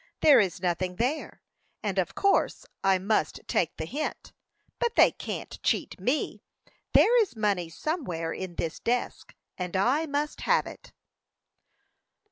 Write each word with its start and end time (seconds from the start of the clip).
"There 0.21 0.39
is 0.39 0.59
nothing 0.63 0.95
there, 0.95 1.43
and 1.83 1.99
of 1.99 2.15
course 2.15 2.65
I 2.83 2.97
must 2.97 3.41
take 3.45 3.77
the 3.77 3.85
hint; 3.85 4.33
but 4.79 4.95
they 4.95 5.11
can't 5.11 5.61
cheat 5.61 5.99
me. 5.99 6.41
There 6.95 7.21
is 7.21 7.35
money 7.35 7.69
somewhere 7.69 8.33
in 8.33 8.55
this 8.55 8.79
desk, 8.79 9.35
and 9.59 9.77
I 9.77 10.07
must 10.07 10.41
have 10.41 10.65
it." 10.65 10.91